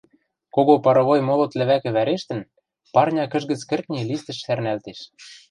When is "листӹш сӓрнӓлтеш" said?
4.09-4.99